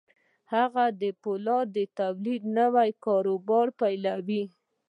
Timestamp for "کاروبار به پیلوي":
3.05-4.43